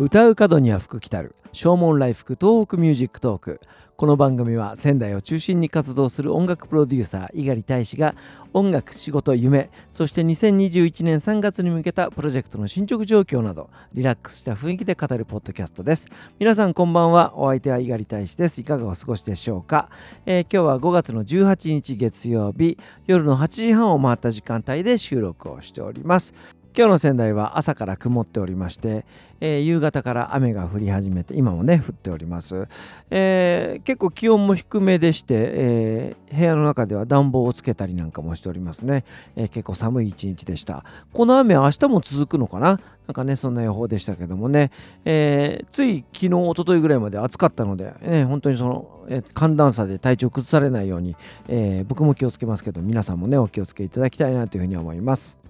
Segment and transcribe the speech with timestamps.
[0.00, 1.34] 歌う門には福来たる。
[1.52, 3.60] 唱門来福東北 Music Talk。
[3.96, 8.14] この番組は仙台を中心に活動する音楽プロデューサー猪狩大使が
[8.52, 9.70] 音楽仕事夢。
[9.90, 16.06] そして2021年3月に向けたプロジェクトの進捗状況などリラックスした雰囲気で語るポッドキャストです。
[16.38, 17.36] 皆さんこんばんは。
[17.36, 18.60] お相手は猪狩大使です。
[18.60, 19.90] いかがお過ごしでしょうか、
[20.26, 22.78] えー、今日は5月の18日月曜日
[23.08, 26.34] 夜の8時半を回った時間帯で収録をしております。
[26.78, 29.04] 今日の仙台は朝から曇っておりまして、
[29.40, 32.68] えー、夕方から雨が降り始めて今もね降っております、
[33.10, 40.84] えー、結構気温も低めでして、えー、部屋の中では暖房をつけたりなんかもしておりますね、え結構寒い一日でした。
[41.12, 42.78] この雨明日も続くのかな？
[43.08, 44.70] なんかねそんな予報でしたけどもね、
[45.04, 51.16] えつい昨日一昨日ぐらいまで暑かったので、ね、本当にその、え寒暖差で体調崩されないように、
[51.48, 55.47] え僕も気をつけますけど皆さんもねお気をつけいただきたいなというふうに思います。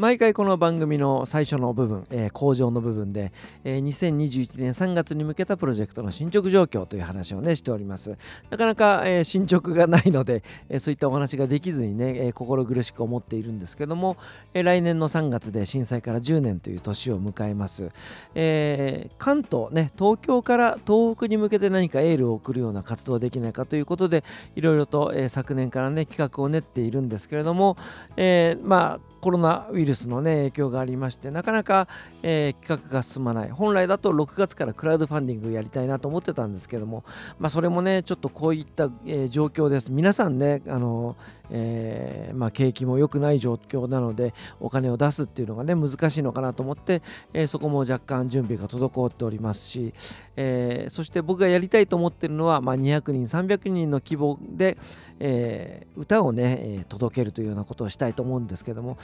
[0.00, 8.16] 毎回この番組の最初の部分、えー、工場の部分で、えー、2021年3月に向けたプロジェクトの進捗状況という話をねしております。
[8.48, 14.16] なかなか、えー、進捗がないので、えそういったお話ができずにね、え心苦しく思っているんですけども、
[14.54, 17.90] え来年の3月で震災から10年という年を迎えます、
[18.34, 24.24] え関東ね東京から東北に向けて何かエールを送るような活動できないかということで
[24.56, 27.76] いろいろと、え昨年からね企画を練っているんですけれども、
[28.16, 31.88] えまあコロナウイルスの、ね、影響がありましてなかなか、
[32.22, 33.50] えー、企画が進まない。
[33.50, 37.04] 本来だと6月からクラウドファンディングやりたいなと思ってたんですけども、
[37.38, 39.92] まあ、それもねちょっとこういった、えー、状況です。
[39.92, 41.16] 皆さんねあの
[41.50, 49.92] えー、まあ、景気も良くない状況なのでお金を出すっていうのがね難しいのかなと思って、え、そこも若干準備が滞っておりますし、
[50.36, 54.78] え、そして僕がやりたいと思ってるのは、まあ、200人300人の規模で、
[55.20, 58.96] え歌をね、え届けるというようなことをしたいと思うんですけども、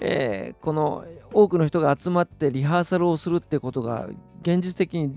[0.00, 4.08] えこの多くの人が集まってリハーサルをするってことが
[4.42, 5.12] 現実的に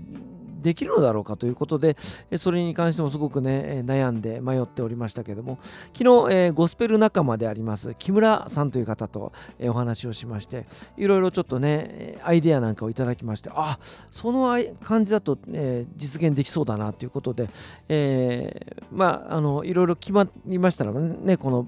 [0.58, 1.96] できるのだろうかということで、
[2.36, 5.58] それに関してもすごくね、悩んで迷っておりましたけども、
[5.96, 13.78] 昨日、えー、ゴスペル仲間であります木村さんという方と、え、お話をしまして、いろいろちょっとね、アイデアなんかをいただきまして、あ
[14.10, 17.48] その感じだと、えー、実現できそうだなということで、
[17.88, 21.66] えー、まあ、あの、いろいろ決まりましたらね、この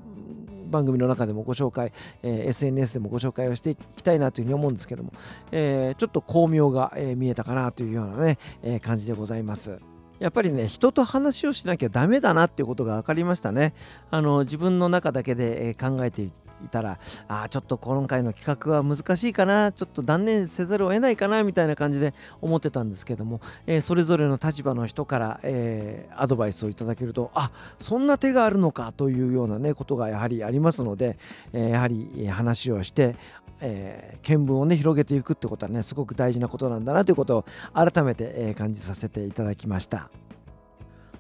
[0.71, 1.93] 番組の中でもご紹介、
[2.23, 5.13] え、SNS でもご紹介をしていきたいなというふうに思うんですけども、
[5.53, 9.90] え、ちょっと巧妙が、え、見えたかなというようなね、え感じでございます。
[10.21, 13.75] やっぱりね人と話をしなきゃダメだなっていうことが分かりましたね。
[14.11, 16.31] あの自分の中だけで考えてい
[16.71, 31.17] たらあちょっと今回の企画は難しいかなちょっと断念せざるを得ないかなみたいな感じで思ってたんですけども、えー、それぞれの立場の人から、えー、アドバイスをいただけるとあそんな手があるのかというようなねことがやはりありますので、
[31.55, 33.17] えー、やはり話をして
[33.61, 37.45] え、見聞をね広げていくってことはねすごく大事なことなんだなということを
[37.75, 40.10] 改めて、え、感じさせていただきました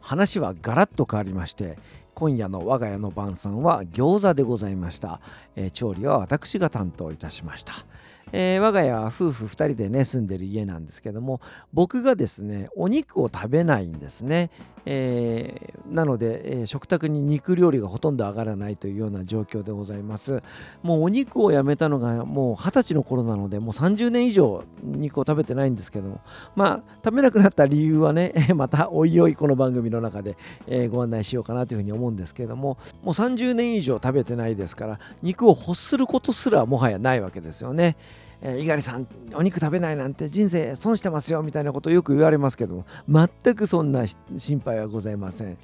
[0.00, 1.78] 話はガラッと変わりまして
[2.14, 5.20] 今夜の我が家の晩餐は餃子でございました、
[5.56, 7.72] えー、調理は私が担当いたしました。
[8.32, 11.40] えー、我が家は夫婦2人でね住んでる家なんですけども
[11.72, 14.50] 僕がですねお肉を食べないんですね、
[14.86, 20.42] えー、なので、えー、食卓に肉料理がほとんど上がらないというような状況でございます。
[20.82, 26.20] もうお肉をやめたのがもう二十歳の頃なのでもう30年以上肉を食べてないんですけども
[26.54, 30.36] まあ食べなくなった理由はね またおいおいこの番組の中で、
[30.66, 37.96] えご案内しようかなというふうに思うんですけどももう30年以上食べてないですから肉を欲することすらもはやないわけですよね。
[38.42, 44.04] えー、猪狩さんお肉食べないなんて人生損してますよみたいなことをよく言われますけども全くそんな
[44.36, 45.58] 心配はございません、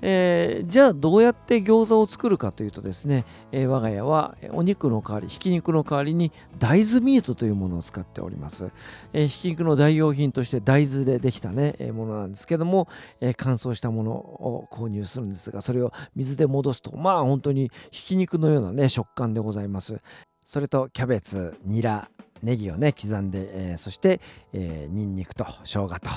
[0.00, 8.70] えー、じゃあどうやって餃子を作るかというとですね、えー、我が家はお肉の代わりひき肉の代わりに大豆ミートというものを使っております、
[9.12, 12.88] えひき肉の代用品として大豆でできたね、えものなんですけども、
[13.20, 20.00] え乾燥したものを購入するんですがそれを水で戻すとまあ本当にひき肉のようなね食感でございます。
[20.44, 22.08] それとキャベツニラ
[22.42, 24.20] ネギをね刻んで、えー、そして、
[24.52, 26.10] えー、ニンニクと生姜と、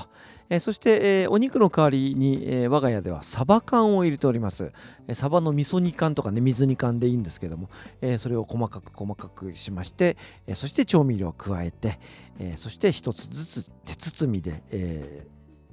[0.49, 4.71] えー、そして、えー、お肉の代わりに、えー、我が家ではサバ缶を入れております、
[5.07, 7.69] えー、サバの味噌煮缶とかね水煮缶でいいんですけども、
[8.01, 10.17] えー、それを細かく細かくしまして、
[10.47, 11.99] えー、そして調味料を加えて、
[12.39, 15.27] えー、そして一つずつ手包みで、え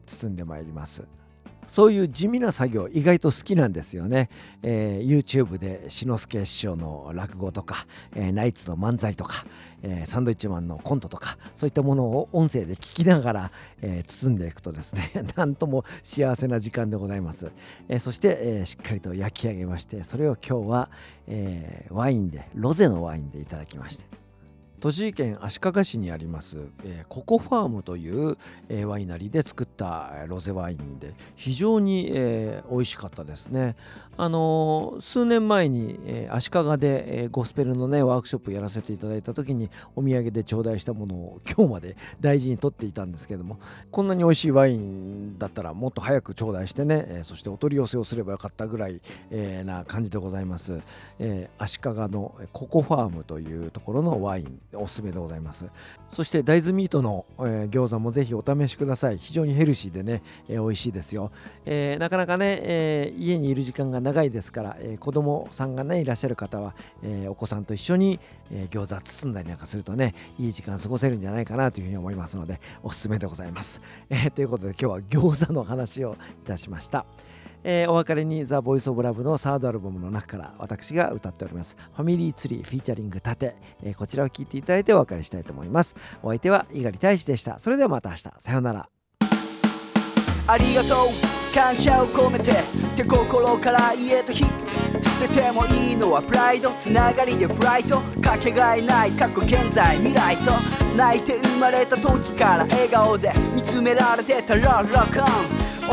[0.07, 1.05] ー、包んでまいります。
[1.67, 4.29] そういう地味な作業意外と好きなんですよね、
[4.63, 9.45] えー、YouTube で志の輔師匠の落語とか、えー、ナイツの漫才とか、
[9.83, 17.51] えー、サンドイッチマンのコントとかそういったものを音声で聞きながら、え包んでいくとですね なんとも幸せな時間でございます、
[17.89, 20.91] えそして、えしっかりと焼き上げましてそれを今日は、
[21.27, 24.22] えワインでロゼのワインでいただきまして。
[24.83, 28.37] 栃木県足利市にあります、えー、ココファームという、
[28.69, 33.77] えー、ワイナリーで作ったロゼワインで非常に、えー、美味しかったですね。
[34.17, 43.59] あのー、数年前に、えー、足利で、えー、ゴスペルのねワークショップやらせていただいた時にお土産で頂戴したものを今日まで大事にとっていたんですけども
[43.91, 49.01] こんなに美味しいワインだったらもっと早く頂戴してね、えー、そしてお取り寄せをすればよかったぐらい、
[49.31, 50.81] えー、な感じでございます、
[51.19, 51.83] えー、足利
[52.13, 55.67] のココファームというところのワインおすすめでございます。
[56.11, 59.19] そして大豆ミートの、えー、餃子もぜひお試しください。
[59.19, 61.31] 非常にヘルシーでね、えー、美味しいですよ、
[61.65, 68.21] えー、なかなかね、えー、家にいる時間が長いですから、えー、子供さんがねいらっしゃる方は、えー、お子さんと一緒に、
[68.51, 73.81] えー、餃子包んだりなんかするとねいい時間過ごせるんじゃないかなというふうに思いますのでおすすめでございます、
[74.11, 77.05] えー、ということで今日は餃子の話をいたしました。
[77.65, 81.77] えー、お別れにザ・ボイス・オブ・ラブのサードアルバムの中から私が歌っております。
[81.95, 85.95] ファミリーツリーフィーチャリング盾、えー、こちらを聴いていただいてお別れしたいと思います。
[86.23, 87.59] お相手は猪狩大志でした。
[87.59, 88.23] それではまた明日。
[88.39, 88.89] さようなら。
[90.47, 91.55] ありがとう。
[91.55, 92.55] 感謝を込めてっ
[92.97, 94.43] て心から言えた日。
[95.01, 100.53] 捨ててもいいのはプライドつながりでフライトかけがえない過去現在未来と。
[100.97, 105.27] 泣いて生まれた時から笑顔で見つめられてたらロックオン。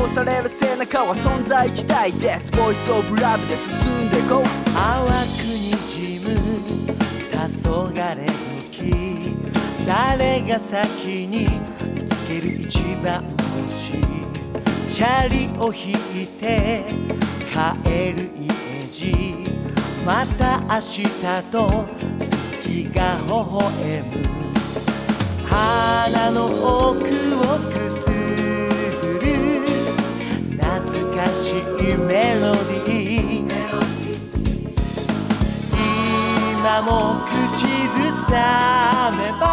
[0.04, 2.51] 押される背中は存在自体です。
[2.51, 4.44] ボイスオブラブで進んでこう。
[4.74, 6.36] 淡くにじむ
[7.31, 7.38] 黄
[7.98, 8.25] 昏
[8.72, 9.36] 時
[9.86, 11.48] 誰が先に
[11.95, 13.24] 見つける一番
[13.66, 13.94] 星
[14.90, 15.94] チャリを引
[16.24, 16.84] いて
[17.52, 18.59] 帰る家
[18.90, 19.14] 路
[20.06, 21.08] また明日
[21.52, 21.86] と
[22.20, 24.12] すすきが微笑む。
[25.48, 27.06] 鼻の奥を
[27.70, 28.02] くす
[29.02, 29.26] ぐる。
[30.58, 30.62] 懐
[31.16, 33.50] かしいメロディー。
[36.62, 36.90] 今も
[37.26, 37.30] 口
[37.94, 38.34] ずさ
[39.18, 39.44] めば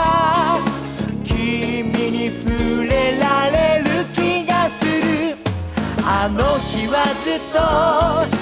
[1.25, 3.85] 君に触れられる
[4.15, 4.17] 気
[4.47, 5.37] がする。
[6.03, 6.94] あの日は
[7.25, 8.36] ずっと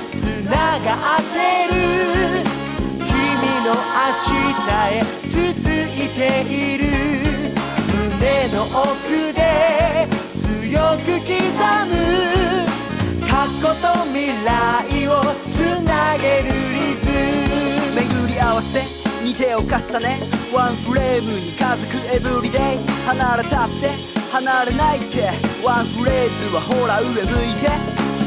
[4.54, 6.82] 明日へ続いている
[7.92, 10.06] 胸の奥で
[10.38, 11.34] 強く刻
[11.88, 11.92] む
[13.26, 14.48] 過去と未来
[15.08, 15.10] を
[15.52, 17.04] つなげるリズ
[17.94, 17.96] ム。
[17.96, 18.80] 巡り合わせ
[19.24, 19.66] に手を重
[19.98, 20.08] ね
[20.52, 22.60] ワンフレームに家族エブリデイ。
[23.06, 23.90] 離れたって
[24.30, 25.32] 離れないって
[25.64, 27.24] ワンフレーズはほら上向い
[27.60, 27.68] て。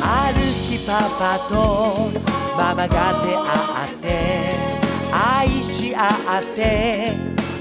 [0.10, 2.12] ある日パパと
[2.58, 4.67] ママが出会って。
[5.12, 6.10] 愛し合
[6.40, 7.14] って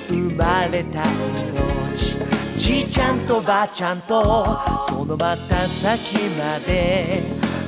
[0.09, 2.17] 生まれた命。
[2.57, 4.47] じいちゃんとばあちゃんと
[4.89, 7.23] そのまた先まで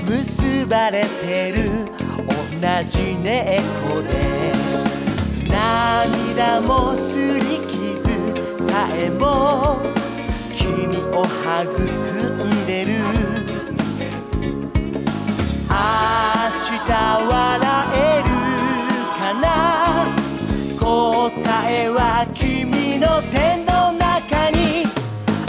[0.07, 1.87] 結ばれてる。
[2.27, 4.53] 同じ猫で。
[5.49, 8.03] 涙もすり傷
[8.69, 9.79] さえも
[10.55, 12.58] 君を育ん
[22.27, 24.85] 君の手の中に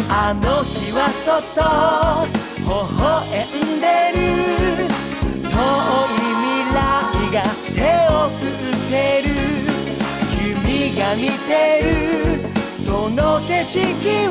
[0.07, 1.61] あの日はそっと
[2.61, 2.69] 微
[3.01, 3.05] 笑
[3.57, 4.19] んでる。
[5.49, 6.77] 遠い未来
[7.33, 7.37] が
[7.73, 7.77] 手
[8.13, 8.93] を振って
[9.23, 9.29] る。
[10.37, 11.51] 君が見て
[11.83, 12.45] る。
[12.85, 13.79] その景色
[14.27, 14.28] は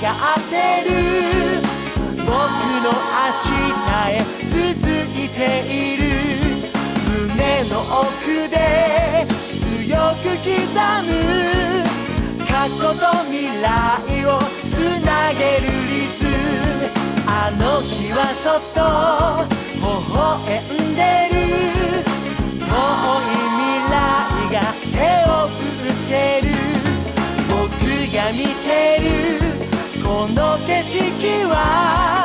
[0.00, 0.54] がって
[0.88, 0.90] る。
[2.18, 2.28] 僕
[2.84, 3.50] の明日
[4.10, 4.56] へ続
[5.12, 6.00] いている。
[7.06, 8.56] 胸の奥で
[9.60, 10.54] 強く刻
[11.04, 11.08] む。
[12.46, 13.66] 過去と未来
[14.26, 14.28] を
[14.70, 14.74] つ
[15.04, 16.30] なげるリズム。
[17.26, 18.78] あの日はそっと
[19.78, 19.82] 微
[20.14, 20.16] 笑
[20.64, 21.00] んで
[21.32, 21.36] る。
[22.60, 22.70] 遠
[23.34, 23.47] い
[30.78, 31.00] 景色
[31.50, 32.24] は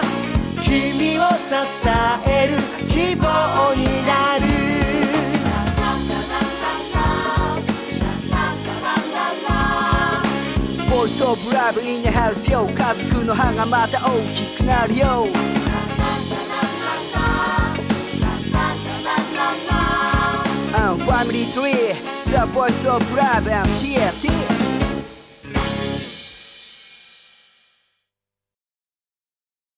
[0.62, 1.56] 君を支
[2.30, 2.54] える
[2.88, 4.46] 希望になる。
[10.88, 15.28] ボイスオブラブインハウスよ家族の歯がまた大きくなるよ。
[20.94, 21.76] ファミリートリー
[22.28, 24.63] The Voice of Love and TFT